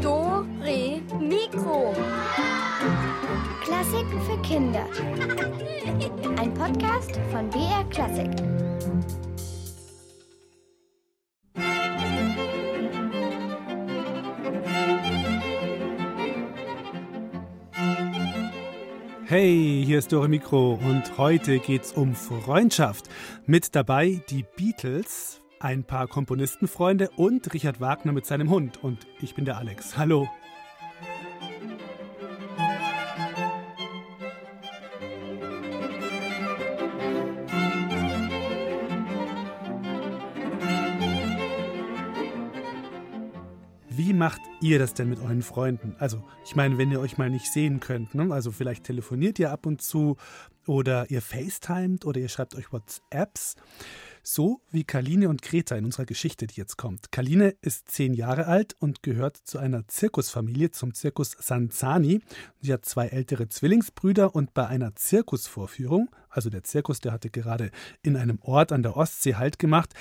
[0.00, 1.92] Do, Re, Mikro.
[3.64, 4.86] Klassiken für Kinder.
[6.38, 8.30] Ein Podcast von BR Klassik.
[19.26, 23.08] Hey, hier ist Dore Mikro und heute geht's um Freundschaft.
[23.46, 28.82] Mit dabei die Beatles, ein paar Komponistenfreunde und Richard Wagner mit seinem Hund.
[28.82, 29.96] Und ich bin der Alex.
[29.96, 30.26] Hallo.
[43.90, 45.94] Wie macht ihr das denn mit euren Freunden?
[45.98, 48.32] Also, ich meine, wenn ihr euch mal nicht sehen könnt, ne?
[48.32, 50.16] also vielleicht telefoniert ihr ab und zu
[50.66, 53.56] oder ihr FaceTimet oder ihr schreibt euch WhatsApps.
[54.22, 57.10] So wie Kaline und Greta in unserer Geschichte, die jetzt kommt.
[57.10, 62.20] Kaline ist zehn Jahre alt und gehört zu einer Zirkusfamilie, zum Zirkus Sanzani.
[62.60, 67.70] Sie hat zwei ältere Zwillingsbrüder und bei einer Zirkusvorführung, also der Zirkus, der hatte gerade
[68.02, 69.94] in einem Ort an der Ostsee Halt gemacht,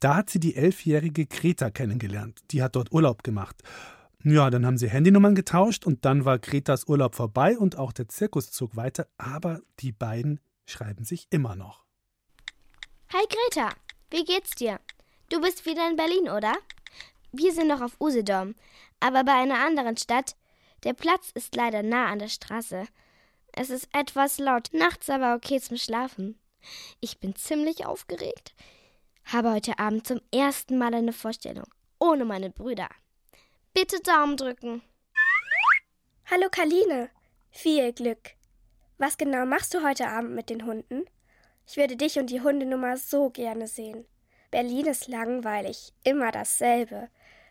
[0.00, 2.40] da hat sie die elfjährige Greta kennengelernt.
[2.50, 3.62] Die hat dort Urlaub gemacht.
[4.24, 8.08] Ja, dann haben sie Handynummern getauscht und dann war Gretas Urlaub vorbei und auch der
[8.08, 11.84] Zirkus zog weiter, aber die beiden schreiben sich immer noch.
[13.14, 13.68] Hi Greta,
[14.10, 14.80] wie geht's dir?
[15.28, 16.56] Du bist wieder in Berlin, oder?
[17.30, 18.54] Wir sind noch auf Usedom,
[19.00, 20.34] aber bei einer anderen Stadt.
[20.84, 22.86] Der Platz ist leider nah an der Straße.
[23.52, 26.38] Es ist etwas laut, nachts aber okay zum Schlafen.
[27.00, 28.54] Ich bin ziemlich aufgeregt.
[29.26, 31.66] Habe heute Abend zum ersten Mal eine Vorstellung,
[31.98, 32.88] ohne meine Brüder.
[33.74, 34.80] Bitte Daumen drücken.
[36.30, 37.10] Hallo Kaline,
[37.50, 38.30] viel Glück.
[38.96, 41.04] Was genau machst du heute Abend mit den Hunden?
[41.72, 44.04] Ich würde dich und die Hundenummer so gerne sehen.
[44.50, 47.08] Berlin ist langweilig, immer dasselbe.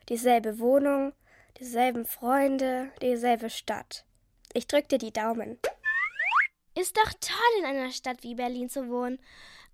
[0.10, 1.14] Dieselbe Wohnung,
[1.58, 4.06] dieselben Freunde, dieselbe Stadt.
[4.54, 5.58] Ich drück dir die Daumen.
[6.78, 9.18] Ist doch toll, in einer Stadt wie Berlin zu wohnen.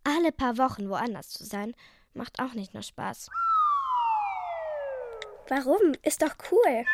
[0.06, 1.76] Alle paar Wochen woanders zu sein,
[2.14, 3.30] macht auch nicht nur Spaß.
[5.50, 5.94] Warum?
[6.04, 6.86] Ist doch cool.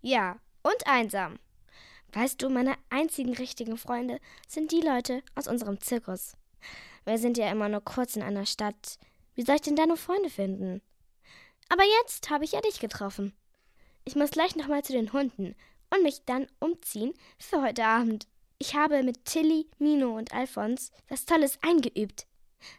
[0.00, 1.38] Ja, und einsam.
[2.14, 6.38] Weißt du, meine einzigen richtigen Freunde sind die Leute aus unserem Zirkus.
[7.04, 8.98] Wir sind ja immer nur kurz in einer Stadt.
[9.34, 10.82] Wie soll ich denn da nur Freunde finden?
[11.68, 13.32] Aber jetzt habe ich ja dich getroffen.
[14.04, 15.54] Ich muss gleich nochmal zu den Hunden
[15.90, 18.26] und mich dann umziehen für heute Abend.
[18.58, 22.26] Ich habe mit Tilly, Mino und Alfons was Tolles eingeübt.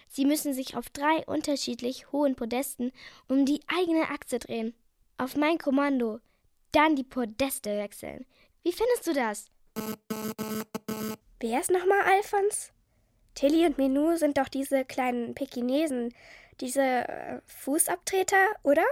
[0.08, 2.92] Sie müssen sich auf drei unterschiedlich hohen Podesten
[3.28, 4.74] um die eigene Achse drehen.
[5.18, 6.20] Auf mein Kommando.
[6.72, 8.26] Dann die Podeste wechseln.
[8.64, 9.46] Wie findest du das?
[11.40, 12.72] Wer ist nochmal Alfons?
[13.36, 16.14] Tilly und Minu sind doch diese kleinen Pekinesen,
[16.60, 18.86] diese äh, Fußabtreter, oder?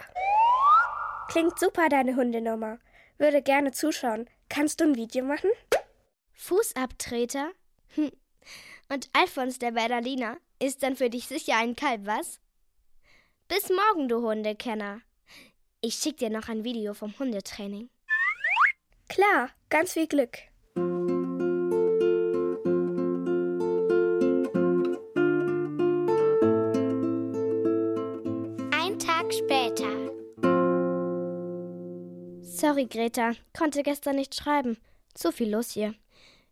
[1.30, 2.80] Klingt super, deine Hundenummer.
[3.18, 4.30] Würde gerne zuschauen.
[4.50, 5.50] Kannst du ein Video machen?
[6.34, 7.52] Fußabtreter?
[7.96, 8.12] Hm.
[8.90, 12.40] Und Alfons, der Berliner, ist dann für dich sicher ein Kalb, was?
[13.48, 15.02] Bis morgen, du Hundekenner.
[15.82, 17.90] Ich schick dir noch ein Video vom Hundetraining.
[19.08, 20.38] Klar, ganz viel Glück.
[32.72, 34.78] Sorry, Greta, konnte gestern nicht schreiben.
[35.14, 35.94] Zu viel los hier.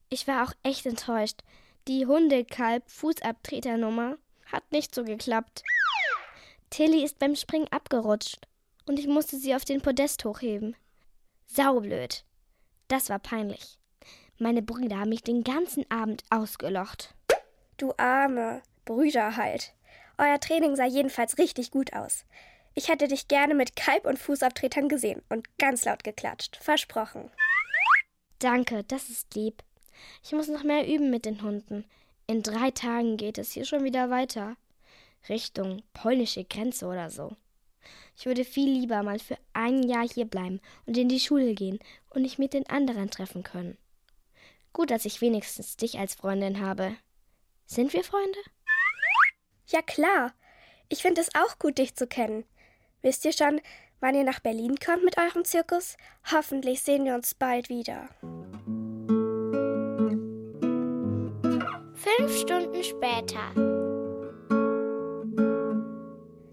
[0.09, 1.39] Ich war auch echt enttäuscht.
[1.87, 4.17] Die Hundekalb-Fußabtreternummer
[4.51, 5.63] hat nicht so geklappt.
[6.71, 8.49] Tilly ist beim Springen abgerutscht
[8.85, 10.75] und ich musste sie auf den Podest hochheben.
[11.47, 12.25] Saublöd.
[12.89, 13.79] Das war peinlich.
[14.39, 17.15] Meine Brüder haben mich den ganzen Abend ausgelocht.
[17.77, 19.73] Du arme Brüder halt.
[20.17, 22.25] Euer Training sah jedenfalls richtig gut aus.
[22.75, 26.57] Ich hätte dich gerne mit Kalb- und Fußabtretern gesehen und ganz laut geklatscht.
[26.57, 27.29] Versprochen.
[28.39, 29.63] Danke, das ist lieb.
[30.23, 31.85] Ich muss noch mehr üben mit den Hunden.
[32.27, 34.55] In drei Tagen geht es hier schon wieder weiter.
[35.27, 37.35] Richtung polnische Grenze oder so.
[38.15, 41.79] Ich würde viel lieber mal für ein Jahr hier bleiben und in die Schule gehen
[42.09, 43.77] und mich mit den anderen treffen können.
[44.73, 46.95] Gut, dass ich wenigstens dich als Freundin habe.
[47.65, 48.39] Sind wir Freunde?
[49.67, 50.33] Ja klar.
[50.87, 52.45] Ich finde es auch gut, dich zu kennen.
[53.01, 53.61] Wisst ihr schon,
[53.99, 55.95] wann ihr nach Berlin kommt mit eurem Zirkus?
[56.31, 58.09] Hoffentlich sehen wir uns bald wieder.
[61.93, 63.53] Fünf Stunden später.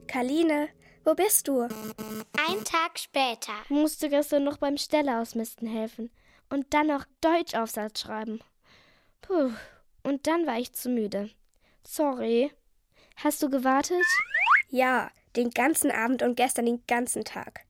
[0.07, 0.69] Kaline,
[1.05, 1.63] wo bist du?
[1.63, 3.53] Ein Tag später.
[3.69, 6.11] Musste gestern noch beim Stelle ausmisten helfen
[6.49, 8.41] und dann noch Deutschaufsatz schreiben.
[9.21, 9.51] Puh,
[10.05, 11.31] und dann war ich zu müde.
[11.83, 12.53] Sorry.
[13.17, 14.05] Hast du gewartet?
[14.69, 17.67] Ja, Den ganzen Abend und gestern den ganzen Tag.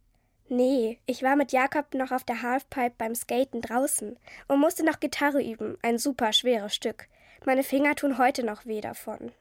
[0.49, 4.17] Nee, ich war mit Jakob noch auf der Halfpipe beim Skaten draußen
[4.47, 7.09] und musste noch Gitarre üben, ein super schweres Stück.
[7.45, 9.33] Meine Finger tun heute noch weh davon.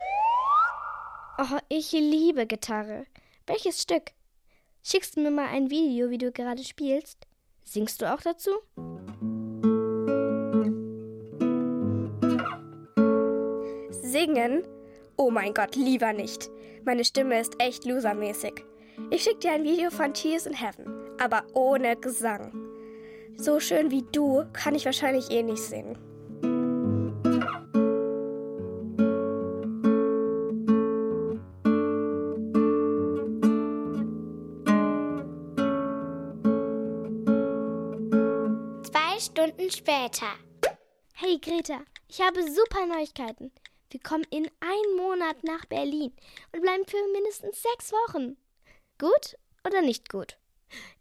[1.37, 3.05] Oh, ich liebe Gitarre.
[3.45, 4.11] Welches Stück?
[4.83, 7.27] Schickst du mir mal ein Video, wie du gerade spielst?
[7.63, 8.51] Singst du auch dazu?
[13.91, 14.63] Singen?
[15.17, 16.49] Oh mein Gott, lieber nicht.
[16.83, 18.65] Meine Stimme ist echt losermäßig.
[19.11, 20.85] Ich schicke dir ein Video von Tears in Heaven,
[21.19, 22.53] aber ohne Gesang.
[23.37, 25.97] So schön wie du kann ich wahrscheinlich eh nicht singen.
[38.83, 40.27] Zwei Stunden später.
[41.13, 41.79] Hey Greta,
[42.09, 43.51] ich habe super Neuigkeiten.
[43.95, 46.13] Wir kommen in einen Monat nach Berlin
[46.51, 48.35] und bleiben für mindestens sechs Wochen.
[48.99, 50.37] Gut oder nicht gut?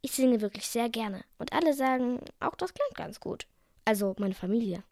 [0.01, 3.49] Ich singe wirklich sehr gerne und alle sagen, auch das klingt ganz gut.
[3.85, 4.85] Also meine Familie.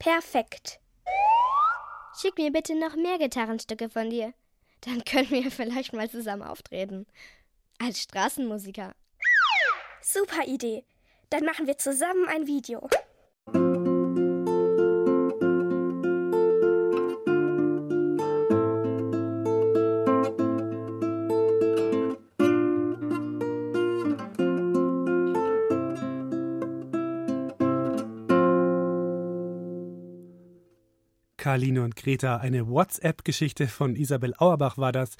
[0.00, 0.80] Perfekt.
[2.20, 4.34] Schick mir bitte noch mehr Gitarrenstücke von dir.
[4.80, 7.06] Dann können wir vielleicht mal zusammen auftreten.
[7.78, 8.96] Als Straßenmusiker.
[10.00, 10.84] Super Idee.
[11.30, 12.90] Dann machen wir zusammen ein Video.
[31.42, 35.16] Karline und Greta, eine WhatsApp-Geschichte von Isabel Auerbach war das.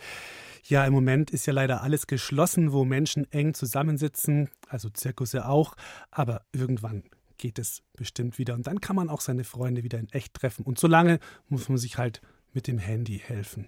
[0.63, 5.75] Ja, im Moment ist ja leider alles geschlossen, wo Menschen eng zusammensitzen, also Zirkusse auch,
[6.13, 7.03] aber irgendwann
[7.39, 10.65] geht es bestimmt wieder und dann kann man auch seine Freunde wieder in echt treffen
[10.65, 12.21] und solange muss man sich halt
[12.53, 13.67] mit dem Handy helfen.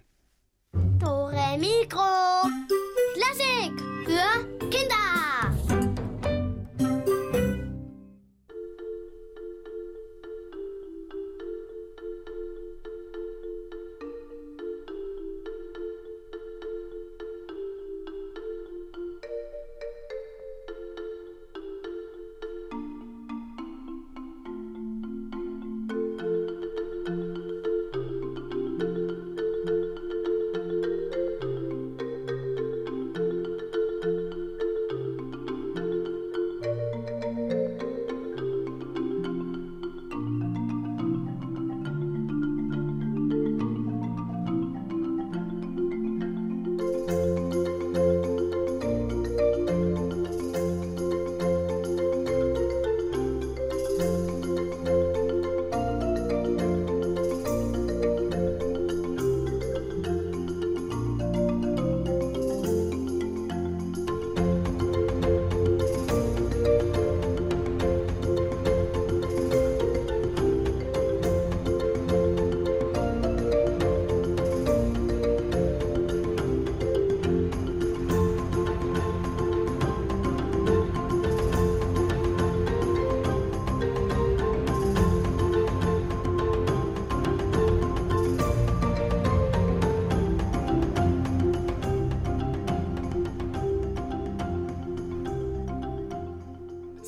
[1.00, 2.48] Dore Mikro.
[3.14, 5.03] Klassik für Kinder.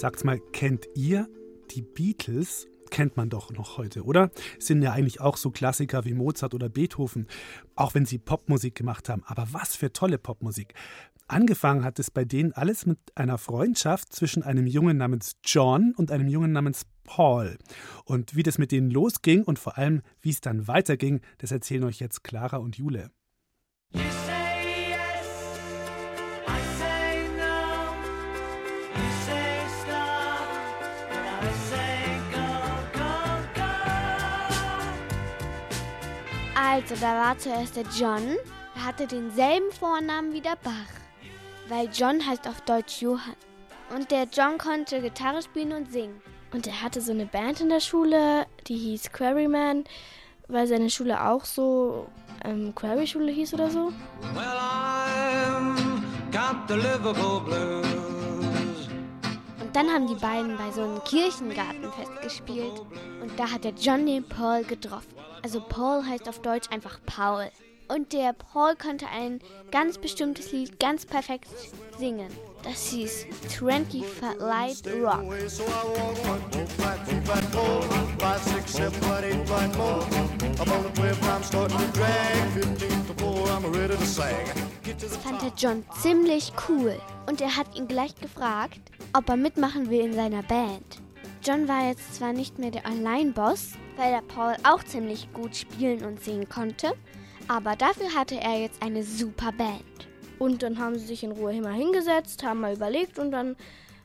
[0.07, 1.29] Sagt's mal, kennt ihr
[1.73, 2.69] die Beatles?
[2.91, 4.31] Kennt man doch noch heute, oder?
[4.61, 7.27] Sind ja eigentlich auch so Klassiker wie Mozart oder Beethoven,
[7.75, 9.25] auch wenn sie Popmusik gemacht haben.
[9.27, 10.75] Aber was für tolle Popmusik.
[11.27, 16.13] Angefangen hat es bei denen alles mit einer Freundschaft zwischen einem Jungen namens John und
[16.13, 17.59] einem Jungen namens Paul.
[18.05, 21.83] Und wie das mit denen losging und vor allem, wie es dann weiterging, das erzählen
[21.83, 23.11] euch jetzt Clara und Jule.
[36.77, 38.37] Also, da war zuerst der John,
[38.75, 40.93] der hatte denselben Vornamen wie der Bach,
[41.69, 43.35] weil John heißt auf Deutsch Johann.
[43.95, 46.21] Und der John konnte Gitarre spielen und singen.
[46.53, 49.85] Und er hatte so eine Band in der Schule, die hieß Quarryman,
[50.49, 52.09] weil seine Schule auch so
[52.45, 53.91] ähm, Quarry-Schule hieß oder so.
[54.35, 58.89] Well, I'm got the Liverpool blues.
[59.63, 62.83] Und dann haben die beiden bei so einem Kirchengartenfest gespielt.
[63.23, 65.17] Und da hat der John den Paul getroffen.
[65.43, 67.51] Also Paul heißt auf Deutsch einfach Paul.
[67.89, 69.41] Und der Paul konnte ein
[69.71, 71.49] ganz bestimmtes Lied ganz perfekt
[71.99, 72.31] singen.
[72.65, 74.03] Das hieß 20
[74.41, 75.23] Light Rock.
[85.01, 88.81] Das fand der John ziemlich cool und er hat ihn gleich gefragt,
[89.13, 91.01] ob er mitmachen will in seiner Band.
[91.45, 96.05] John war jetzt zwar nicht mehr der Alleinboss, weil der Paul auch ziemlich gut spielen
[96.05, 96.93] und singen konnte,
[97.49, 99.85] aber dafür hatte er jetzt eine super Band.
[100.39, 103.57] Und dann haben sie sich in Ruhe immer hingesetzt, haben mal überlegt und dann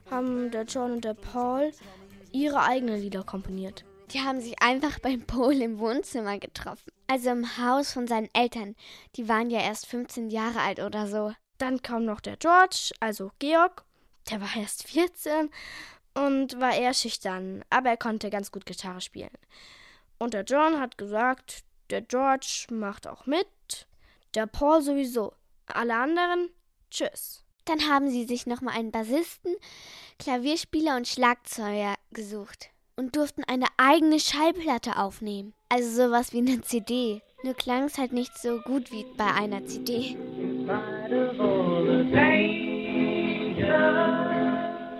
[0.09, 1.71] haben der John und der Paul
[2.31, 3.83] ihre eigenen Lieder komponiert.
[4.11, 6.91] Die haben sich einfach beim Paul im Wohnzimmer getroffen.
[7.07, 8.75] Also im Haus von seinen Eltern.
[9.15, 11.33] Die waren ja erst 15 Jahre alt oder so.
[11.57, 13.83] Dann kam noch der George, also Georg.
[14.29, 15.49] Der war erst 14
[16.13, 19.31] und war eher schüchtern, aber er konnte ganz gut Gitarre spielen.
[20.21, 23.87] Und der John hat gesagt, der George macht auch mit,
[24.35, 25.33] der Paul sowieso.
[25.65, 26.51] Alle anderen,
[26.91, 27.43] tschüss.
[27.65, 29.55] Dann haben sie sich nochmal einen Bassisten,
[30.19, 35.55] Klavierspieler und Schlagzeuger gesucht und durften eine eigene Schallplatte aufnehmen.
[35.69, 37.23] Also sowas wie eine CD.
[37.41, 40.15] Nur klang es halt nicht so gut wie bei einer CD.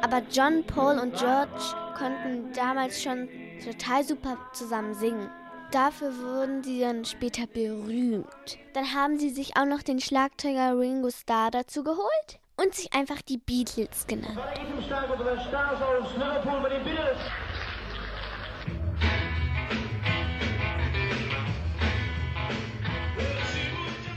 [0.02, 1.62] Aber John, Paul und George
[1.96, 3.30] konnten damals schon
[3.64, 5.30] total super zusammen singen.
[5.72, 8.58] Dafür wurden sie dann später berühmt.
[8.74, 13.22] Dann haben sie sich auch noch den Schlagzeuger Ringo Starr dazu geholt und sich einfach
[13.22, 14.38] die Beatles genannt.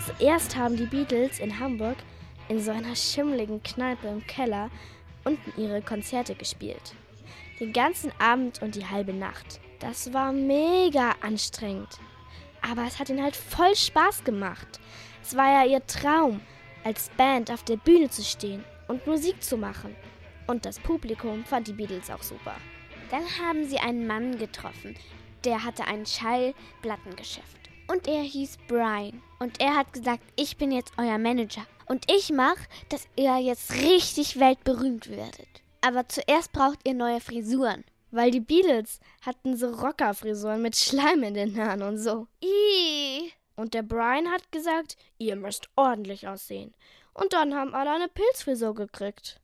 [0.05, 1.97] Zuerst haben die Beatles in Hamburg
[2.49, 4.71] in so einer schimmligen Kneipe im Keller
[5.25, 6.95] unten ihre Konzerte gespielt.
[7.61, 9.61] Den ganzen Abend und die halbe Nacht.
[9.79, 11.99] Das war mega anstrengend.
[12.63, 14.81] Aber es hat ihnen halt voll Spaß gemacht.
[15.23, 16.41] Es war ja ihr Traum,
[16.85, 19.95] als Band auf der Bühne zu stehen und Musik zu machen.
[20.47, 22.57] Und das Publikum fand die Beatles auch super.
[23.11, 24.97] Dann haben sie einen Mann getroffen,
[25.45, 27.71] der hatte ein Schallplattengeschäft.
[27.87, 29.23] Und er hieß Brian.
[29.39, 31.67] Und er hat gesagt, ich bin jetzt euer Manager.
[31.87, 35.64] Und ich mache, dass ihr jetzt richtig weltberühmt werdet.
[35.85, 37.85] Aber zuerst braucht ihr neue Frisuren.
[38.11, 42.27] Weil die Beatles hatten so Rockerfrisuren mit Schleim in den Haaren und so.
[42.41, 43.31] Ih.
[43.55, 46.73] Und der Brian hat gesagt, ihr müsst ordentlich aussehen.
[47.13, 49.39] Und dann haben alle eine Pilzfrisur gekriegt.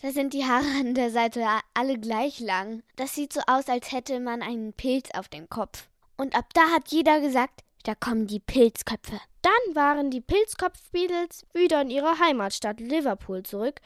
[0.00, 2.84] Da sind die Haare an der Seite alle gleich lang.
[2.94, 5.88] Das sieht so aus, als hätte man einen Pilz auf dem Kopf.
[6.16, 9.20] Und ab da hat jeder gesagt, da kommen die Pilzköpfe.
[9.42, 13.80] Dann waren die Pilzkopf-Beatles wieder in ihre Heimatstadt Liverpool zurück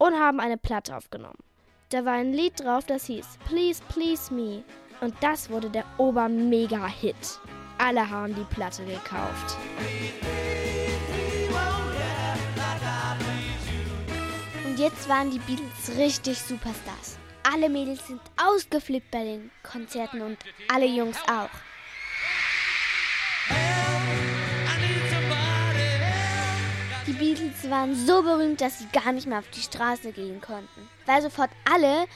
[0.00, 1.38] und haben eine Platte aufgenommen.
[1.90, 4.64] Da war ein Lied drauf, das hieß Please Please Me.
[5.00, 7.38] Und das wurde der Ober-Mega-Hit.
[7.78, 9.56] Alle haben die Platte gekauft.
[14.64, 17.18] Und jetzt waren die Beatles richtig Superstars.
[17.42, 20.38] Alle Mädels sind ausgeflippt bei den Konzerten und
[20.72, 21.69] alle Jungs auch.
[27.20, 31.20] Beatles waren so berühmt, dass sie gar nicht mehr auf die Straße gehen konnten, weil
[31.20, 32.06] sofort alle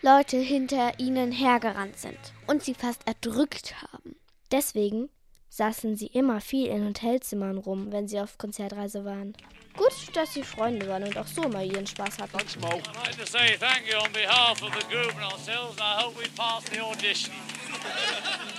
[0.00, 4.16] Leute hinter ihnen hergerannt sind und sie fast erdrückt haben.
[4.50, 5.10] Deswegen
[5.50, 9.36] saßen sie immer viel in Hotelzimmern rum, wenn sie auf Konzertreise waren.
[9.76, 12.38] Gut, dass sie Freunde waren und auch so mal ihren Spaß hatten.
[12.38, 15.76] I'd like to say thank you on behalf of the group and ourselves.
[15.78, 17.34] I hope we pass the audition.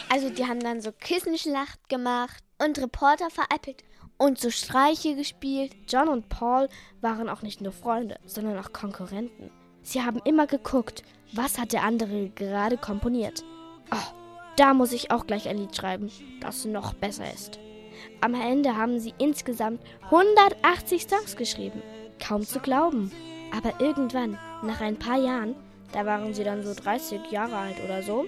[0.10, 3.84] Also die haben dann so Kissenschlacht gemacht und Reporter veräppelt
[4.18, 5.76] und so Streiche gespielt.
[5.88, 6.70] John und Paul
[7.02, 9.52] waren auch nicht nur Freunde, sondern auch Konkurrenten.
[9.82, 13.44] Sie haben immer geguckt, was hat der andere gerade komponiert.
[13.92, 14.14] Oh,
[14.58, 17.60] da muss ich auch gleich ein Lied schreiben, das noch besser ist.
[18.22, 21.82] Am Ende haben sie insgesamt 180 Songs geschrieben.
[22.20, 23.12] Kaum zu glauben.
[23.56, 25.56] Aber irgendwann, nach ein paar Jahren,
[25.94, 28.26] da waren sie dann so 30 Jahre alt oder so,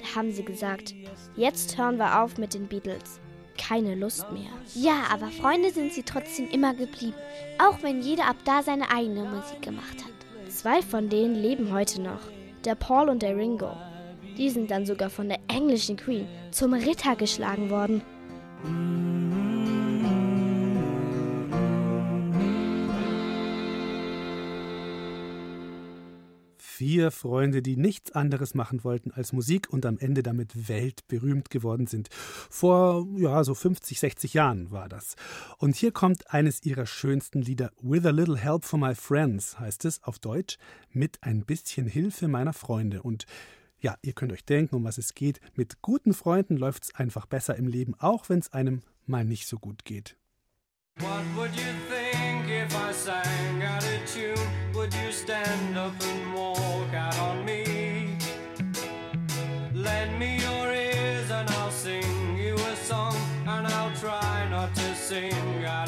[0.00, 0.94] da haben sie gesagt,
[1.34, 3.20] jetzt hören wir auf mit den Beatles.
[3.56, 4.50] Keine Lust mehr.
[4.74, 7.14] Ja, aber Freunde sind sie trotzdem immer geblieben,
[7.58, 10.52] auch wenn jeder ab da seine eigene Musik gemacht hat.
[10.52, 12.20] Zwei von denen leben heute noch.
[12.64, 13.70] Der Paul und der Ringo.
[14.36, 18.02] Die sind dann sogar von der englischen Queen zum Ritter geschlagen worden.
[26.76, 31.86] Vier Freunde, die nichts anderes machen wollten als Musik und am Ende damit weltberühmt geworden
[31.86, 32.08] sind.
[32.10, 35.14] Vor, ja, so 50, 60 Jahren war das.
[35.58, 39.84] Und hier kommt eines ihrer schönsten Lieder, With a Little Help from My Friends, heißt
[39.84, 40.58] es auf Deutsch,
[40.90, 43.04] mit ein bisschen Hilfe meiner Freunde.
[43.04, 43.26] Und
[43.78, 45.40] ja, ihr könnt euch denken, um was es geht.
[45.54, 49.46] Mit guten Freunden läuft es einfach besser im Leben, auch wenn es einem mal nicht
[49.46, 50.16] so gut geht.
[50.98, 54.48] What would you think if I sang out of tune?
[54.74, 58.16] Would you stand up and walk out on me?
[59.72, 64.94] Lend me your ears and I'll sing you a song, and I'll try not to
[64.94, 65.83] sing out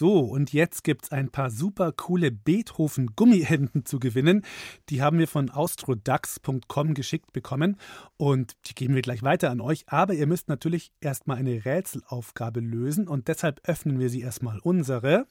[0.00, 4.46] So, und jetzt gibt's ein paar super coole Beethoven-Gummihänden zu gewinnen.
[4.88, 7.76] Die haben wir von austrodax.com geschickt bekommen
[8.16, 9.84] und die geben wir gleich weiter an euch.
[9.88, 15.26] Aber ihr müsst natürlich erstmal eine Rätselaufgabe lösen und deshalb öffnen wir sie erstmal unsere.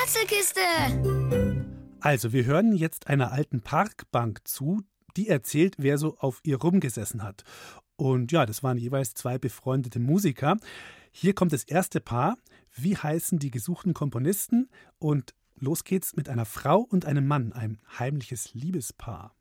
[0.00, 0.60] Rätselkiste!
[2.00, 4.80] Also, wir hören jetzt einer alten Parkbank zu,
[5.18, 7.44] die erzählt, wer so auf ihr rumgesessen hat.
[7.96, 10.56] Und ja, das waren jeweils zwei befreundete Musiker.
[11.18, 12.36] Hier kommt das erste Paar.
[12.74, 14.68] Wie heißen die gesuchten Komponisten?
[14.98, 19.34] Und los geht's mit einer Frau und einem Mann, ein heimliches Liebespaar.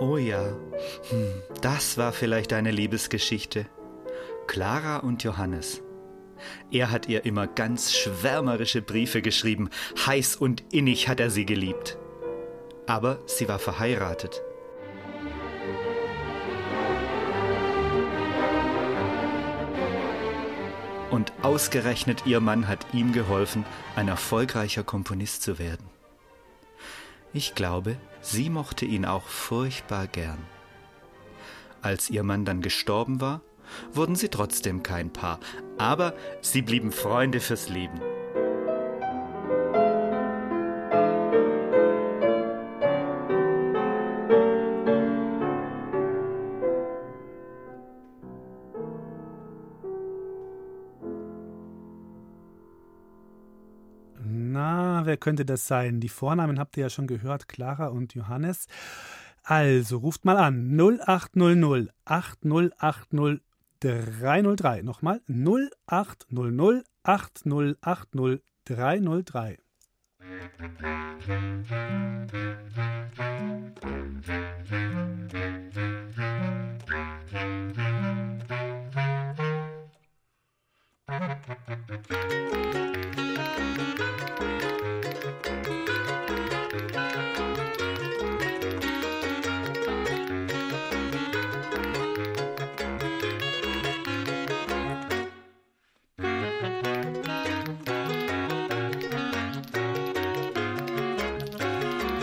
[0.00, 0.48] Oh ja,
[1.10, 3.66] hm, das war vielleicht eine Liebesgeschichte.
[4.48, 5.80] Clara und Johannes.
[6.70, 9.70] Er hat ihr immer ganz schwärmerische Briefe geschrieben,
[10.06, 11.98] heiß und innig hat er sie geliebt.
[12.86, 14.42] Aber sie war verheiratet.
[21.10, 23.64] Und ausgerechnet ihr Mann hat ihm geholfen,
[23.96, 25.88] ein erfolgreicher Komponist zu werden.
[27.32, 30.38] Ich glaube, sie mochte ihn auch furchtbar gern.
[31.82, 33.40] Als ihr Mann dann gestorben war,
[33.92, 35.40] wurden sie trotzdem kein Paar,
[35.78, 38.00] aber sie blieben Freunde fürs Leben.
[54.22, 56.00] Na, wer könnte das sein?
[56.00, 58.66] Die Vornamen habt ihr ja schon gehört, Clara und Johannes.
[59.42, 63.40] Also ruft mal an 0800 8080
[63.80, 64.82] 303.
[64.82, 69.58] Nochmal 0800 8080 303.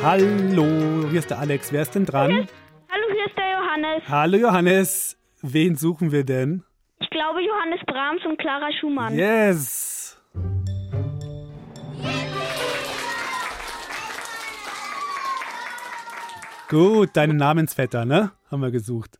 [0.09, 1.73] Hallo, hier ist der Alex.
[1.73, 2.31] Wer ist denn dran?
[2.31, 4.03] Hallo, hier ist der Johannes.
[4.07, 5.17] Hallo Johannes.
[5.41, 6.63] Wen suchen wir denn?
[7.01, 9.13] Ich glaube Johannes Brahms und Clara Schumann.
[9.13, 10.17] Yes.
[16.69, 18.31] Gut, deinen Namensvetter, ne?
[18.49, 19.19] Haben wir gesucht.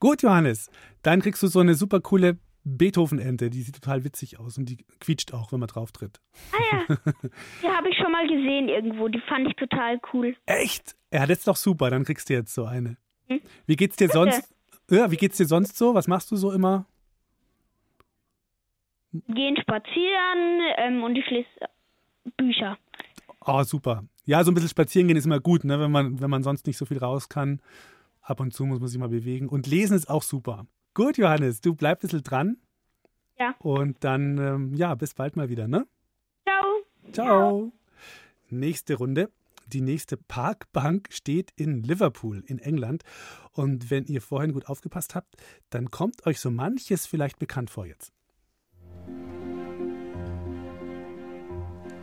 [0.00, 0.70] Gut, Johannes.
[1.00, 2.36] Dann kriegst du so eine super coole
[2.76, 3.50] Beethoven-Ente.
[3.50, 6.20] Die sieht total witzig aus und die quietscht auch, wenn man drauf tritt.
[6.52, 6.96] Ah ja,
[7.62, 9.08] die habe ich schon mal gesehen irgendwo.
[9.08, 10.36] Die fand ich total cool.
[10.46, 10.96] Echt?
[11.12, 11.90] Ja, das ist doch super.
[11.90, 12.96] Dann kriegst du jetzt so eine.
[13.28, 13.40] Hm?
[13.66, 14.18] Wie geht's dir Bitte.
[14.18, 14.54] sonst?
[14.90, 15.94] Ja, wie geht's dir sonst so?
[15.94, 16.86] Was machst du so immer?
[19.28, 21.48] Gehen spazieren ähm, und ich lese
[22.36, 22.78] Bücher.
[23.44, 24.04] Oh, super.
[24.26, 25.80] Ja, so ein bisschen spazieren gehen ist immer gut, ne?
[25.80, 27.60] wenn, man, wenn man sonst nicht so viel raus kann.
[28.20, 29.48] Ab und zu muss man sich mal bewegen.
[29.48, 30.66] Und lesen ist auch super.
[30.98, 32.56] Gut, Johannes, du bleib ein bisschen dran.
[33.38, 33.54] Ja.
[33.60, 35.86] Und dann, ähm, ja, bis bald mal wieder, ne?
[36.44, 36.64] Ciao.
[37.12, 37.72] Ciao.
[38.50, 39.30] Nächste Runde.
[39.68, 43.04] Die nächste Parkbank steht in Liverpool in England.
[43.52, 45.36] Und wenn ihr vorhin gut aufgepasst habt,
[45.70, 48.12] dann kommt euch so manches vielleicht bekannt vor jetzt.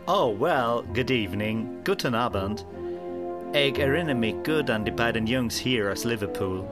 [0.06, 2.66] Oh, well, good evening, guten Abend.
[3.52, 6.64] Ich erinnere mich gut an die beiden Jungs hier aus Liverpool.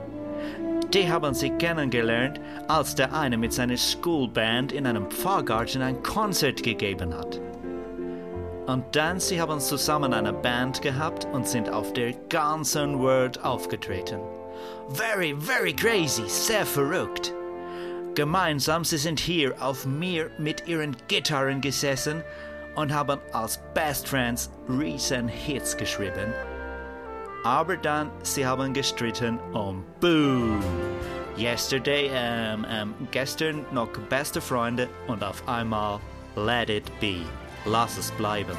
[0.95, 6.63] Die haben sich kennengelernt, als der eine mit seiner Schoolband in einem Pfarrgarten ein Konzert
[6.63, 7.41] gegeben hat.
[8.67, 14.21] Und dann sie haben zusammen eine Band gehabt und sind auf der ganzen World aufgetreten.
[14.91, 17.33] Very, very crazy, sehr verrückt.
[18.15, 22.23] Gemeinsam sie sind hier auf mir mit ihren Gitarren gesessen
[22.77, 26.33] und haben als Best Friends riesen Hits geschrieben.
[27.45, 30.59] Aber dann, sie haben gestritten um Boo.
[31.37, 35.99] Yesterday, ähm, ähm, gestern noch beste Freunde und auf einmal
[36.35, 37.17] Let It Be.
[37.65, 38.57] Lass es bleiben.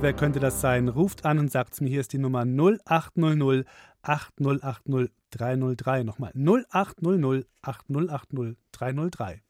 [0.00, 0.88] Wer könnte das sein?
[0.88, 3.66] Ruft an und sagt mir, hier ist die Nummer 0800
[4.02, 6.04] 8080 303.
[6.04, 9.42] Nochmal 0800 8080 303.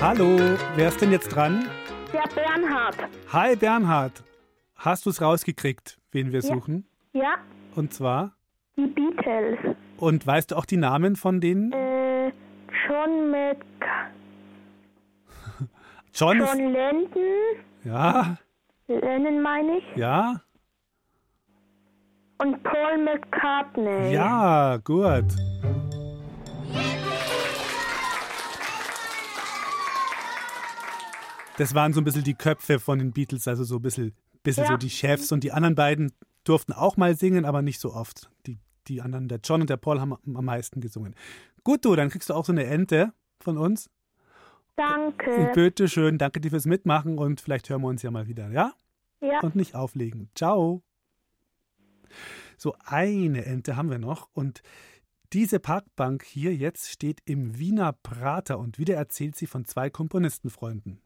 [0.00, 0.38] Hallo,
[0.76, 1.68] wer ist denn jetzt dran?
[2.12, 2.96] Ja, Bernhard.
[3.32, 4.22] Hi Bernhard,
[4.78, 6.54] hast du es rausgekriegt, wen wir Ja.
[6.54, 6.86] suchen?
[7.12, 7.36] Ja,
[7.74, 8.34] Und zwar?
[8.76, 9.58] die Beatles.
[9.96, 11.72] Und weißt du auch die Namen von denen?
[11.72, 12.32] Äh,
[12.88, 13.58] John mit
[16.14, 17.08] John John Lennon.
[17.84, 18.36] ja,
[18.86, 19.84] Lennon meine ich.
[19.96, 20.40] ja,
[22.38, 24.12] Und Paul McCartney.
[24.12, 25.24] ja, gut.
[31.56, 34.14] Das waren so ein bisschen die Köpfe von den Beatles, also so ein bisschen,
[34.48, 34.70] bisschen Ja.
[34.70, 35.32] so die Chefs.
[35.32, 36.12] Und die anderen beiden
[36.44, 38.30] durften auch mal singen, aber nicht so oft.
[38.46, 41.14] Die, die anderen, der John und der Paul, haben am meisten gesungen.
[41.64, 43.90] Gut, du, dann kriegst du auch so eine Ente von uns.
[44.76, 45.50] Danke.
[45.54, 48.72] Bitte schön, danke dir fürs Mitmachen und vielleicht hören wir uns ja mal wieder, ja?
[49.20, 49.40] Ja.
[49.40, 50.30] Und nicht auflegen.
[50.36, 50.82] Ciao.
[52.56, 54.62] So, eine Ente haben wir noch und
[55.32, 61.00] diese Parkbank hier jetzt steht im Wiener Prater und wieder erzählt sie von zwei Komponistenfreunden.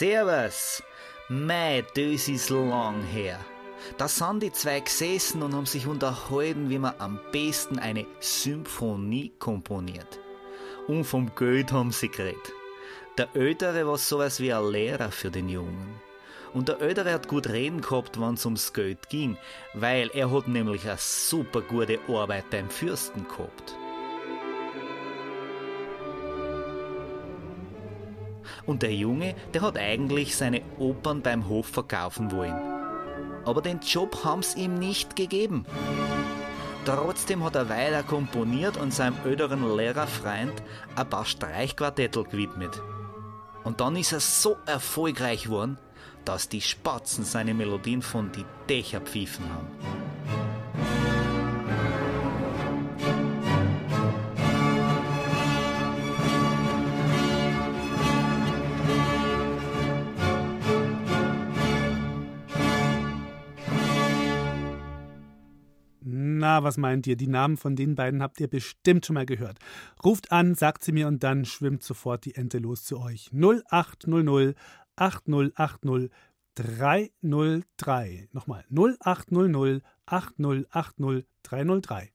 [0.00, 0.82] Servus!
[1.28, 3.38] Mei, das ist lang her.
[3.98, 9.30] Da sind die zwei gesessen und haben sich unterhalten, wie man am besten eine Symphonie
[9.38, 10.18] komponiert.
[10.88, 12.50] Und vom Geld haben sie geredet.
[13.18, 16.00] Der Ältere war sowas wie ein Lehrer für den Jungen.
[16.54, 19.36] Und der Ältere hat gut reden gehabt, wenn's ums Geld ging,
[19.74, 23.76] weil er hat nämlich eine super gute Arbeit beim Fürsten gehabt.
[28.66, 32.54] Und der Junge, der hat eigentlich seine Opern beim Hof verkaufen wollen.
[33.44, 35.64] Aber den Job haben's ihm nicht gegeben.
[36.84, 40.54] Trotzdem hat er weiter komponiert und seinem älteren Lehrerfreund
[40.96, 42.80] ein paar Streichquartettel gewidmet.
[43.64, 45.78] Und dann ist er so erfolgreich geworden,
[46.24, 50.09] dass die Spatzen seine Melodien von die Dächer pfiefen haben.
[66.62, 67.16] Was meint ihr?
[67.16, 69.58] Die Namen von den beiden habt ihr bestimmt schon mal gehört.
[70.04, 73.30] Ruft an, sagt sie mir und dann schwimmt sofort die Ente los zu euch.
[73.32, 74.56] 0800
[74.96, 76.10] 8080
[76.54, 78.28] 303.
[78.32, 82.12] Nochmal 0800 8080 303.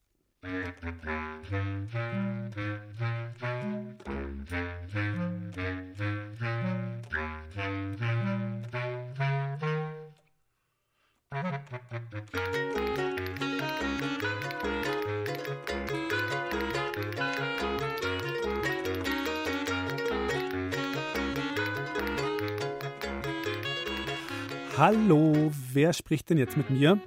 [24.77, 26.99] Hallo, wer spricht denn jetzt mit mir?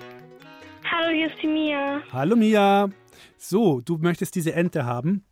[0.91, 2.01] Hallo, hier ist die Mia.
[2.13, 2.89] Hallo Mia.
[3.37, 5.25] So, du möchtest diese Ente haben?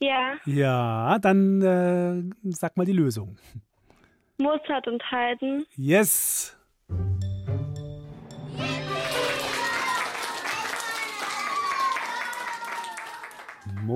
[0.00, 3.36] Ja, Ja, dann äh, sag mal die Lösung.
[4.38, 5.64] Mozart und Haydn.
[5.76, 6.56] Yes.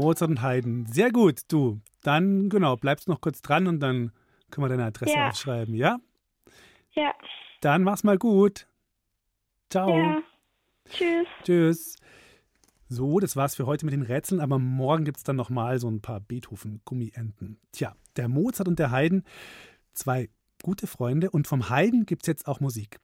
[0.00, 0.86] Mozart und Haydn.
[0.86, 1.80] Sehr gut, du.
[2.02, 4.12] Dann, genau, bleibst noch kurz dran und dann
[4.50, 5.28] können wir deine Adresse Ja.
[5.28, 5.98] aufschreiben, ja?
[6.92, 7.12] Ja,
[7.60, 8.66] Dann mach's mal gut.
[9.70, 9.96] Ciao.
[9.96, 10.22] ja.
[10.90, 11.26] Tschüss.
[11.44, 11.96] Tschüss.
[12.88, 16.00] So, das war's für heute mit den Rätseln, aber morgen gibt's dann nochmal so ein
[16.00, 17.58] paar Beethoven-Gummienten.
[17.72, 19.24] Tja, der Mozart und der Haydn,
[19.92, 20.30] zwei
[20.62, 22.98] gute Freunde und vom Haydn gibt's jetzt auch Musik.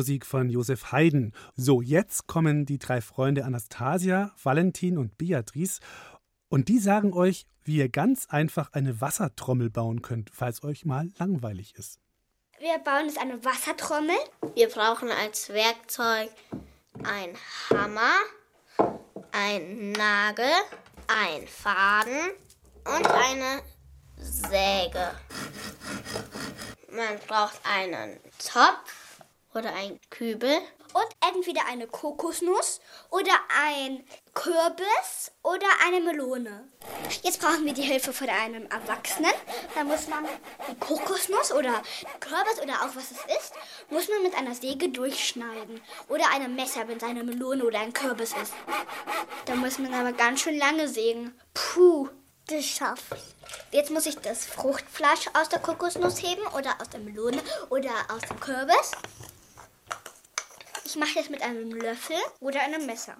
[0.00, 1.34] Musik von Josef Haydn.
[1.56, 5.80] So, jetzt kommen die drei Freunde Anastasia, Valentin und Beatrice
[6.48, 11.10] und die sagen euch, wie ihr ganz einfach eine Wassertrommel bauen könnt, falls euch mal
[11.18, 11.98] langweilig ist.
[12.58, 14.16] Wir bauen jetzt eine Wassertrommel.
[14.54, 16.30] Wir brauchen als Werkzeug
[17.02, 17.36] ein
[17.68, 18.14] Hammer,
[19.32, 20.50] ein Nagel,
[21.08, 22.30] ein Faden
[22.86, 23.60] und eine
[24.16, 25.10] Säge.
[26.90, 28.99] Man braucht einen Topf
[29.54, 30.58] oder einen Kübel.
[30.92, 33.32] Und entweder eine Kokosnuss oder
[33.62, 36.68] ein Kürbis oder eine Melone.
[37.22, 39.30] Jetzt brauchen wir die Hilfe von einem Erwachsenen.
[39.76, 40.24] Da muss man
[40.68, 41.82] die Kokosnuss oder
[42.18, 43.52] Kürbis oder auch was es ist,
[43.90, 45.80] muss man mit einer Säge durchschneiden.
[46.08, 48.52] Oder einem Messer, wenn es eine Melone oder ein Kürbis ist.
[49.44, 51.38] Da muss man aber ganz schön lange sägen.
[51.54, 52.08] Puh,
[52.48, 53.34] das schaffe ich.
[53.70, 58.22] Jetzt muss ich das Fruchtfleisch aus der Kokosnuss heben oder aus der Melone oder aus
[58.22, 58.92] dem Kürbis.
[60.90, 63.14] Ich mache das mit einem Löffel oder einem Messer.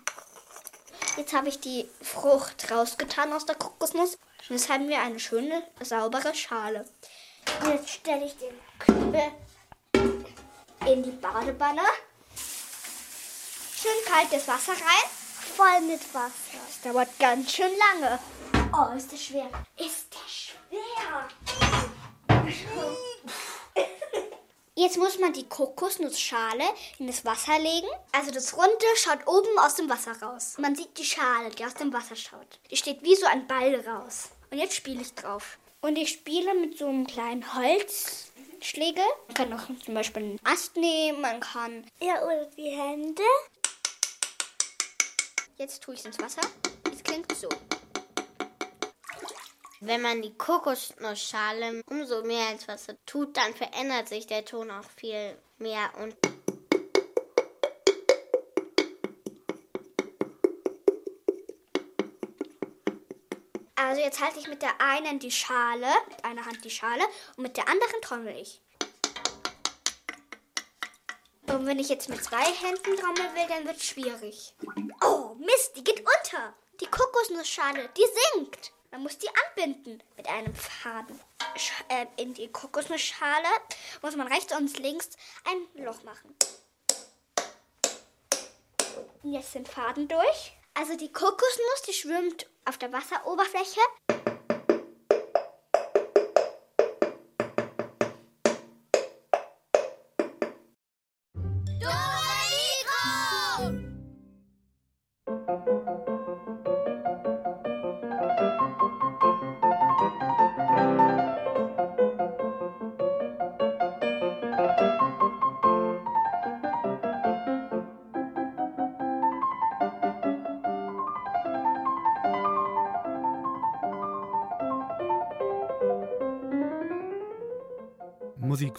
[1.16, 4.14] Jetzt habe ich die Frucht rausgetan aus der Kokosnuss.
[4.48, 6.85] Und jetzt haben wir eine schöne, saubere Schale.
[7.64, 9.22] Jetzt stelle ich den Kübel
[10.85, 11.83] in die Badewanne.
[13.80, 15.09] Schön kaltes Wasser rein.
[15.56, 16.59] Voll mit Wasser.
[16.66, 18.18] Das dauert ganz schön lange.
[18.72, 19.48] Oh, ist das schwer.
[19.76, 21.28] Ist das schwer.
[24.80, 26.64] Jetzt muss man die Kokosnussschale
[26.98, 27.86] in das Wasser legen.
[28.12, 30.54] Also das Runde schaut oben aus dem Wasser raus.
[30.56, 32.58] Man sieht die Schale, die aus dem Wasser schaut.
[32.70, 34.30] Die steht wie so ein Ball raus.
[34.50, 35.58] Und jetzt spiele ich drauf.
[35.82, 39.04] Und ich spiele mit so einem kleinen Holzschlägel.
[39.26, 41.84] Man kann auch zum Beispiel einen Ast nehmen, man kann...
[42.00, 43.22] Ja, oder die Hände.
[45.58, 46.40] Jetzt tue ich es ins Wasser.
[46.90, 47.50] Es klingt so.
[49.82, 54.84] Wenn man die Kokosnussschale umso mehr ins Wasser tut, dann verändert sich der Ton auch
[54.96, 56.14] viel mehr und
[63.74, 67.02] Also jetzt halte ich mit der einen die Schale, mit einer Hand die Schale
[67.36, 68.60] und mit der anderen trommel ich.
[71.48, 74.54] Und wenn ich jetzt mit zwei Händen trommeln will, dann wird es schwierig.
[75.02, 76.54] Oh, Mist, die geht unter.
[76.80, 78.72] Die Kokosnussschale, die sinkt.
[78.90, 81.20] Man muss die anbinden mit einem Faden.
[81.88, 83.48] Äh, in die Kokosnussschale
[84.03, 85.11] muss man rechts und links
[85.44, 86.35] ein Loch machen.
[89.22, 90.57] Und jetzt den Faden durch.
[90.74, 93.81] Also die Kokosnuss, die schwimmt auf der Wasseroberfläche.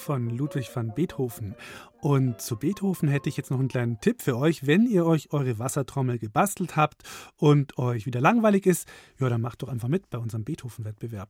[0.01, 1.55] Von Ludwig van Beethoven.
[2.01, 4.67] Und zu Beethoven hätte ich jetzt noch einen kleinen Tipp für euch.
[4.67, 7.03] Wenn ihr euch eure Wassertrommel gebastelt habt
[7.37, 8.87] und euch wieder langweilig ist,
[9.19, 11.29] ja, dann macht doch einfach mit bei unserem Beethoven-Wettbewerb.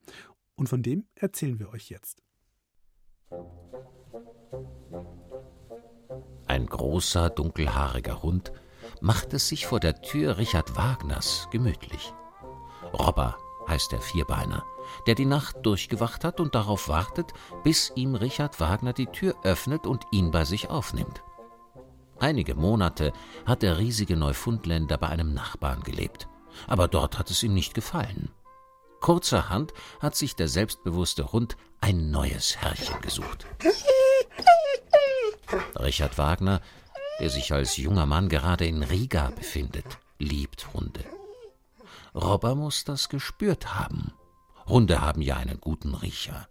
[0.56, 2.24] Und von dem erzählen wir euch jetzt.
[6.48, 8.52] Ein großer, dunkelhaariger Hund
[9.00, 12.14] macht es sich vor der Tür Richard Wagners gemütlich.
[12.94, 13.38] Robber
[13.68, 14.66] heißt der Vierbeiner,
[15.08, 17.32] der die Nacht durchgewacht hat und darauf wartet,
[17.64, 21.24] bis ihm Richard Wagner die Tür öffnet und ihn bei sich aufnimmt.
[22.20, 23.14] Einige Monate
[23.46, 26.28] hat der riesige Neufundländer bei einem Nachbarn gelebt,
[26.68, 28.30] aber dort hat es ihm nicht gefallen.
[29.00, 33.48] Kurzerhand hat sich der selbstbewusste Hund ein neues Herrchen gesucht.
[35.80, 36.62] Richard Wagner,
[37.20, 41.04] der sich als junger Mann gerade in Riga befindet, liebt Hunde.
[42.14, 44.14] Robber muss das gespürt haben.
[44.66, 46.48] Hunde haben ja einen guten Riecher.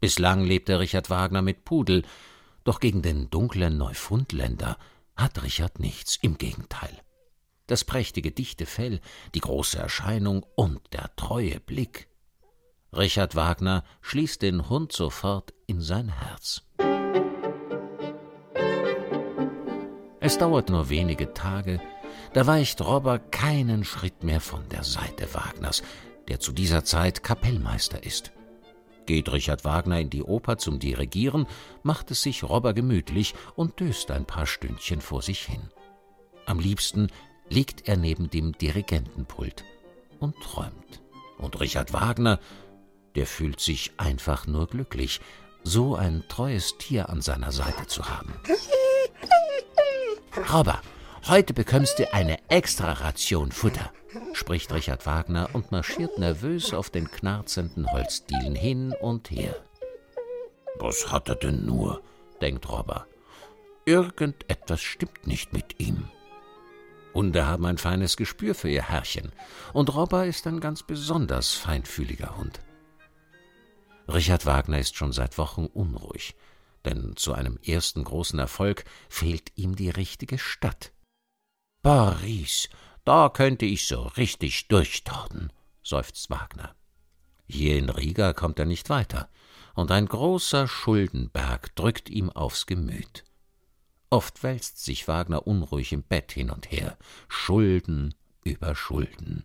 [0.00, 2.02] Bislang lebte Richard Wagner mit Pudel,
[2.64, 4.78] doch gegen den dunklen Neufundländer
[5.16, 6.96] hat Richard nichts, im Gegenteil.
[7.66, 9.00] Das prächtige dichte Fell,
[9.34, 12.08] die große Erscheinung und der treue Blick.
[12.92, 16.62] Richard Wagner schließt den Hund sofort in sein Herz.
[20.28, 21.80] Es dauert nur wenige Tage,
[22.34, 25.82] da weicht Robber keinen Schritt mehr von der Seite Wagners,
[26.28, 28.32] der zu dieser Zeit Kapellmeister ist.
[29.06, 31.46] Geht Richard Wagner in die Oper zum Dirigieren,
[31.82, 35.70] macht es sich Robber gemütlich und döst ein paar Stündchen vor sich hin.
[36.44, 37.06] Am liebsten
[37.48, 39.64] liegt er neben dem Dirigentenpult
[40.20, 41.00] und träumt.
[41.38, 42.38] Und Richard Wagner,
[43.14, 45.22] der fühlt sich einfach nur glücklich,
[45.64, 48.34] so ein treues Tier an seiner Seite zu haben.
[50.52, 50.80] Robber,
[51.28, 53.90] heute bekommst du eine extra Ration Futter
[54.32, 59.56] spricht Richard Wagner und marschiert nervös auf den knarzenden Holzdielen hin und her.
[60.78, 62.02] Was hat er denn nur?
[62.40, 63.06] denkt Robber.
[63.84, 66.08] Irgendetwas stimmt nicht mit ihm.
[67.14, 69.32] Hunde haben ein feines Gespür für ihr Herrchen,
[69.72, 72.60] und Robber ist ein ganz besonders feinfühliger Hund.
[74.06, 76.36] Richard Wagner ist schon seit Wochen unruhig,
[76.84, 80.92] denn zu einem ersten großen Erfolg fehlt ihm die richtige Stadt.
[81.82, 82.68] Paris,
[83.04, 86.74] da könnte ich so richtig durchtorden, seufzt Wagner.
[87.48, 89.30] Hier in Riga kommt er nicht weiter,
[89.74, 93.24] und ein großer Schuldenberg drückt ihm aufs Gemüt.
[94.10, 98.14] Oft wälzt sich Wagner unruhig im Bett hin und her, Schulden
[98.44, 99.44] über Schulden.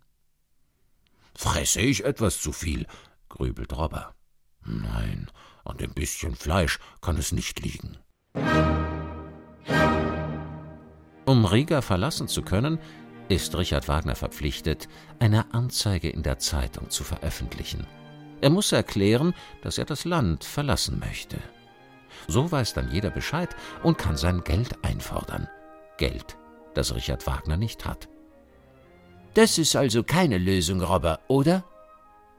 [1.34, 2.86] Fresse ich etwas zu viel?
[3.28, 4.14] grübelt Robber.
[4.64, 5.30] Nein,
[5.64, 7.98] an dem bisschen Fleisch kann es nicht liegen.
[11.26, 12.78] Um Riga verlassen zu können,
[13.28, 17.86] ist Richard Wagner verpflichtet, eine Anzeige in der Zeitung zu veröffentlichen.
[18.42, 21.38] Er muss erklären, dass er das Land verlassen möchte.
[22.28, 25.48] So weiß dann jeder Bescheid und kann sein Geld einfordern.
[25.96, 26.36] Geld,
[26.74, 28.08] das Richard Wagner nicht hat.
[29.34, 31.64] Das ist also keine Lösung, Robber, oder?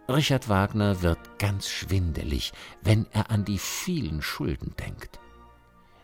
[0.08, 5.20] Richard Wagner wird ganz schwindelig, wenn er an die vielen Schulden denkt.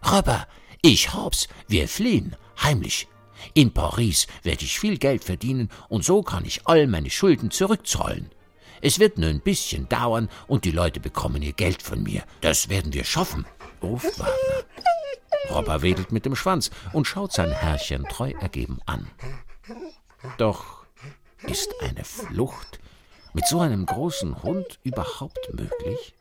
[0.04, 0.48] Robber,
[0.82, 3.08] ich hab's, wir fliehen, heimlich,
[3.54, 8.32] in Paris werde ich viel Geld verdienen und so kann ich all meine Schulden zurückzahlen.
[8.82, 12.24] Es wird nur ein bisschen dauern und die Leute bekommen ihr Geld von mir.
[12.42, 13.46] Das werden wir schaffen,
[13.84, 14.66] ruft Wagner.
[15.52, 19.08] Robber wedelt mit dem Schwanz und schaut sein Herrchen treu ergeben an.
[20.38, 20.86] Doch
[21.44, 22.81] ist eine Flucht
[23.34, 26.16] mit so einem großen Hund überhaupt möglich?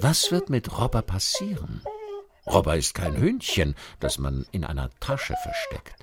[0.00, 1.82] Was wird mit Robber passieren?
[2.46, 6.02] Robber ist kein Hündchen, das man in einer Tasche versteckt.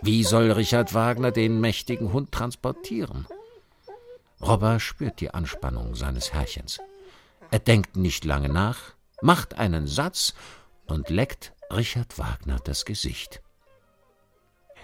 [0.00, 3.26] Wie soll Richard Wagner den mächtigen Hund transportieren?
[4.40, 6.80] Robber spürt die Anspannung seines Herrchens.
[7.52, 10.34] Er denkt nicht lange nach, macht einen Satz
[10.86, 13.40] und leckt Richard Wagner das Gesicht.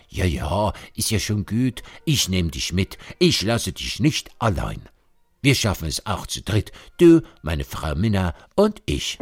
[0.08, 1.82] Ja, ja, ist ja schon gut.
[2.04, 2.98] Ich nehm dich mit.
[3.18, 4.88] Ich lasse dich nicht allein.
[5.42, 6.72] Wir schaffen es auch zu dritt.
[6.98, 9.18] Du, meine Frau Minna und ich.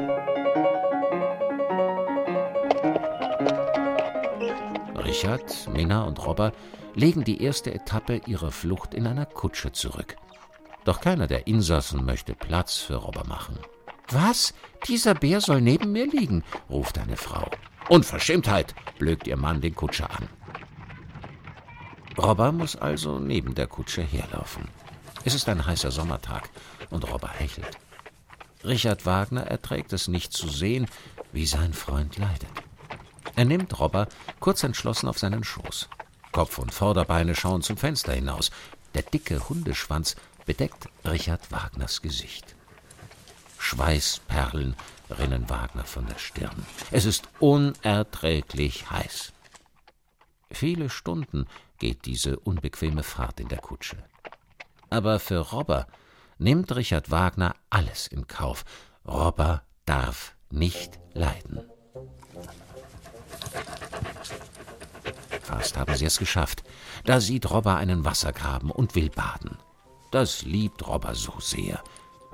[5.05, 6.53] Richard, Minna und Robber
[6.95, 10.17] legen die erste Etappe ihrer Flucht in einer Kutsche zurück.
[10.85, 13.59] Doch keiner der Insassen möchte Platz für Robber machen.
[14.09, 14.55] Was?
[14.87, 17.51] Dieser Bär soll neben mir liegen, ruft eine Frau.
[17.89, 20.29] Unverschämtheit, blökt ihr Mann den Kutscher an.
[22.19, 24.69] Robber muss also neben der Kutsche herlaufen.
[25.25, 26.49] Es ist ein heißer Sommertag
[26.91, 27.79] und Robber hechelt.
[28.65, 30.87] Richard Wagner erträgt es nicht zu sehen,
[31.33, 32.51] wie sein Freund leidet.
[33.37, 34.09] Er nimmt Robber
[34.41, 35.89] kurz entschlossen auf seinen Schoß.
[36.33, 38.51] Kopf und Vorderbeine schauen zum Fenster hinaus.
[38.95, 42.55] Der dicke Hundeschwanz bedeckt Richard Wagners Gesicht.
[43.59, 44.75] Schweißperlen
[45.11, 46.67] rinnen Wagner von der Stirn.
[46.91, 49.33] Es ist unerträglich heiß.
[50.51, 51.47] Viele Stunden
[51.79, 53.97] geht diese unbequeme Fahrt in der Kutsche.
[54.91, 55.87] Aber für Robber
[56.39, 58.65] nimmt Richard Wagner alles in Kauf.
[59.07, 61.61] Robber darf nicht leiden.
[65.43, 66.65] Fast haben sie es geschafft.
[67.05, 69.57] Da sieht Robber einen Wassergraben und will baden.
[70.11, 71.83] Das liebt Robber so sehr.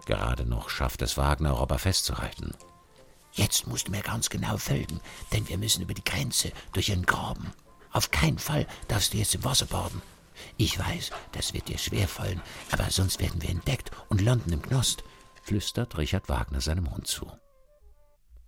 [0.07, 2.55] Gerade noch schafft es Wagner, Robber festzuhalten.
[3.33, 5.01] Jetzt musst du mir ganz genau folgen,
[5.33, 7.53] denn wir müssen über die Grenze durch einen Graben.
[7.93, 10.03] Auf keinen Fall darfst du jetzt im Wasser baden.
[10.57, 12.41] Ich weiß, das wird dir schwerfallen,
[12.71, 15.05] aber sonst werden wir entdeckt und landen im Knost,
[15.43, 17.31] flüstert Richard Wagner seinem Hund zu.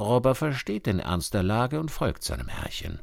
[0.01, 3.01] Robber versteht den Ernst der Lage und folgt seinem Herrchen.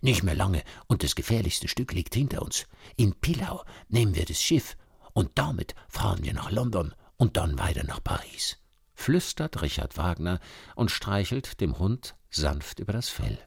[0.00, 2.66] Nicht mehr lange, und das gefährlichste Stück liegt hinter uns.
[2.96, 4.76] In Pillau nehmen wir das Schiff,
[5.12, 8.58] und damit fahren wir nach London und dann weiter nach Paris
[8.96, 10.40] flüstert Richard Wagner
[10.74, 13.38] und streichelt dem Hund sanft über das Fell.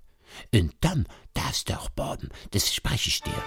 [0.53, 3.43] Und dann darfst du auch baden, das verspreche ich dir.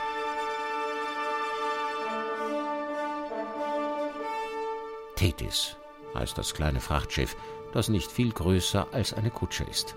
[5.17, 5.77] Thetis
[6.15, 7.37] heißt das kleine Frachtschiff,
[7.73, 9.95] das nicht viel größer als eine Kutsche ist.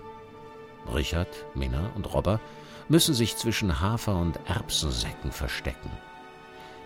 [0.94, 2.40] Richard, Minna und Robber
[2.88, 5.90] müssen sich zwischen Hafer- und Erbsensäcken verstecken.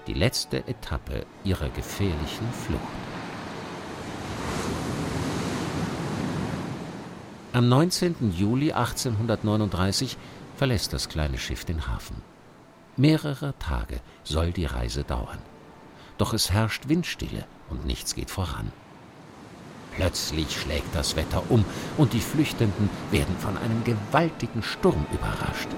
[0.07, 3.20] Die letzte Etappe ihrer gefährlichen Flucht.
[7.53, 8.33] Am 19.
[8.39, 10.17] Juli 1839
[10.55, 12.15] verlässt das kleine Schiff den Hafen.
[12.97, 15.39] Mehrere Tage soll die Reise dauern.
[16.17, 18.71] Doch es herrscht Windstille und nichts geht voran.
[19.97, 21.65] Plötzlich schlägt das Wetter um
[21.99, 25.69] und die Flüchtenden werden von einem gewaltigen Sturm überrascht.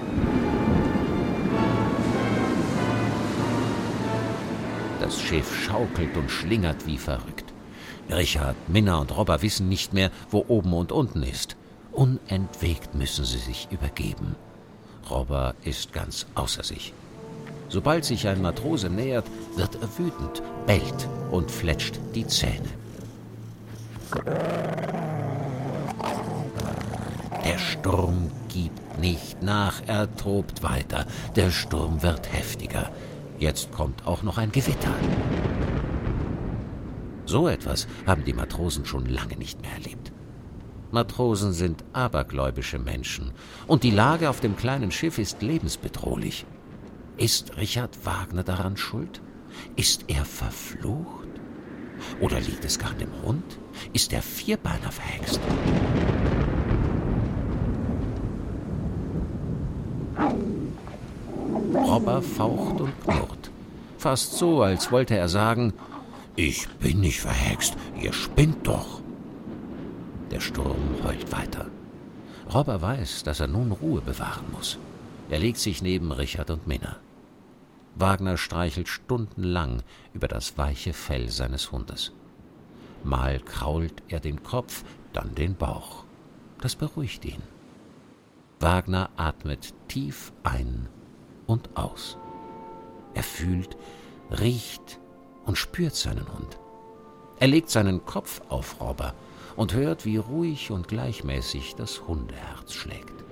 [5.01, 7.47] Das Schiff schaukelt und schlingert wie verrückt.
[8.11, 11.57] Richard, Minna und Robber wissen nicht mehr, wo oben und unten ist.
[11.93, 14.35] Unentwegt müssen sie sich übergeben.
[15.11, 16.95] Robber ist ganz außer sich.
[17.69, 19.27] Sobald sich ein Matrose nähert,
[19.57, 22.69] wird er wütend, bellt und fletscht die Zähne.
[27.45, 31.07] Der Sturm gibt nicht nach, er tobt weiter.
[31.37, 32.91] Der Sturm wird heftiger.
[33.39, 34.95] Jetzt kommt auch noch ein Gewitter.
[37.27, 40.02] So etwas haben die Matrosen schon lange nicht mehr erlebt.
[40.93, 43.33] Matrosen sind abergläubische Menschen,
[43.67, 46.45] und die Lage auf dem kleinen Schiff ist lebensbedrohlich.
[47.17, 49.23] Ist Richard Wagner daran schuld?
[49.75, 51.29] Ist er verflucht?
[52.21, 53.59] Oder liegt es gar an dem Hund?
[53.93, 55.41] Ist der Vierbeiner verhext?
[61.75, 63.51] Robber faucht und knurrt.
[63.97, 65.73] Fast so, als wollte er sagen,
[66.37, 69.02] ich bin nicht verhext, ihr spinnt doch.
[70.33, 71.67] Der Sturm heult weiter.
[72.53, 74.79] Robber weiß, dass er nun Ruhe bewahren muss.
[75.29, 76.97] Er legt sich neben Richard und Minna.
[77.97, 79.83] Wagner streichelt stundenlang
[80.15, 82.13] über das weiche Fell seines Hundes.
[83.05, 86.05] Mal krault er den Kopf, dann den Bauch.
[86.63, 87.43] Das beruhigt ihn.
[88.59, 90.89] Wagner atmet tief ein
[91.47, 92.17] und aus.
[93.13, 93.77] Er fühlt,
[94.31, 94.99] riecht
[95.45, 96.59] und spürt seinen Hund.
[97.39, 99.13] Er legt seinen Kopf auf Robber
[99.57, 103.25] und hört, wie ruhig und gleichmäßig das Hundeherz schlägt.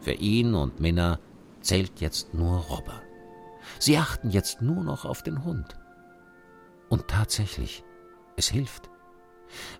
[0.00, 1.18] Für ihn und Minna
[1.60, 3.02] zählt jetzt nur Robber.
[3.78, 5.76] Sie achten jetzt nur noch auf den Hund.
[6.88, 7.84] Und tatsächlich,
[8.36, 8.90] es hilft.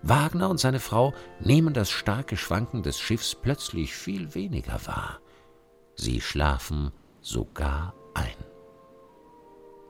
[0.01, 5.19] Wagner und seine Frau nehmen das starke Schwanken des Schiffs plötzlich viel weniger wahr.
[5.95, 8.45] Sie schlafen sogar ein.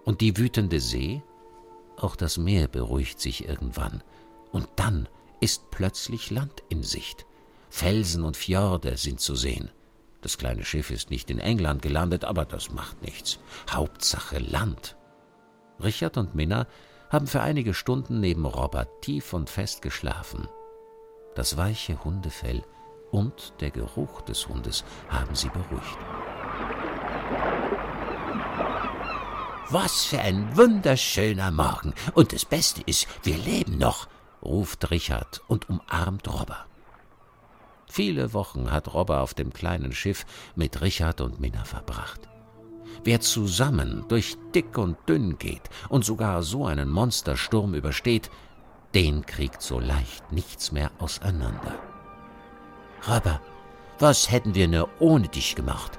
[0.04, 1.24] Und die wütende See?
[1.98, 4.04] Auch das Meer beruhigt sich irgendwann.
[4.52, 5.08] Und dann
[5.40, 7.26] ist plötzlich Land in Sicht.
[7.70, 9.72] Felsen und Fjorde sind zu sehen.
[10.22, 13.40] Das kleine Schiff ist nicht in England gelandet, aber das macht nichts.
[13.70, 14.96] Hauptsache Land.
[15.82, 16.68] Richard und Minna
[17.10, 20.48] haben für einige Stunden neben Robert tief und fest geschlafen.
[21.36, 22.64] Das weiche Hundefell
[23.10, 25.98] und der Geruch des Hundes haben sie beruhigt.
[29.70, 31.94] Was für ein wunderschöner Morgen.
[32.14, 34.08] Und das Beste ist, wir leben noch
[34.44, 36.66] ruft Richard und umarmt Robber.
[37.88, 40.26] Viele Wochen hat Robber auf dem kleinen Schiff
[40.56, 42.30] mit Richard und Minna verbracht.
[43.04, 48.30] Wer zusammen durch dick und dünn geht und sogar so einen Monstersturm übersteht,
[48.94, 51.80] den kriegt so leicht nichts mehr auseinander.
[53.08, 53.42] Robber,
[54.00, 55.98] was hätten wir nur ohne dich gemacht?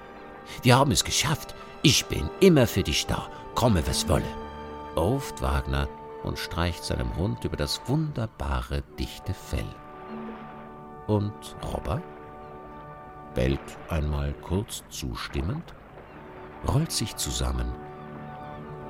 [0.62, 1.54] Wir haben es geschafft.
[1.82, 4.24] Ich bin immer für dich da, komme was wolle.
[4.96, 5.88] ruft Wagner
[6.24, 9.64] und streicht seinem Hund über das wunderbare dichte Fell.
[11.06, 12.00] Und Robber
[13.34, 15.74] bellt einmal kurz zustimmend,
[16.68, 17.72] rollt sich zusammen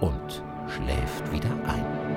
[0.00, 2.12] und schläft wieder ein.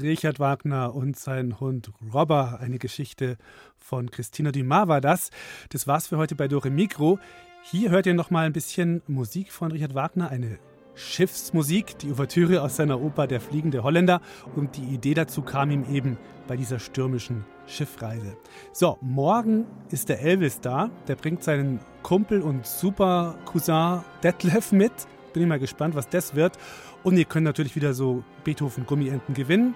[0.00, 3.36] Richard Wagner und sein Hund Robber, eine Geschichte
[3.78, 5.30] von Christina Dumas war das.
[5.70, 7.18] Das war's für heute bei Dore Mikro.
[7.62, 10.58] Hier hört ihr noch mal ein bisschen Musik von Richard Wagner, eine
[10.94, 14.20] Schiffsmusik, die Ouvertüre aus seiner Oper Der fliegende Holländer.
[14.56, 18.36] Und die Idee dazu kam ihm eben bei dieser stürmischen Schiffreise.
[18.72, 20.90] So, morgen ist der Elvis da.
[21.06, 24.92] Der bringt seinen Kumpel und Super-Cousin Detlef mit.
[25.32, 26.56] Bin ich mal gespannt, was das wird.
[27.02, 29.74] Und ihr könnt natürlich wieder so Beethoven-Gummienten gewinnen.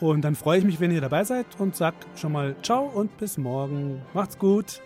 [0.00, 3.16] Und dann freue ich mich, wenn ihr dabei seid und sag schon mal Ciao und
[3.18, 4.00] bis morgen.
[4.14, 4.80] Macht's gut.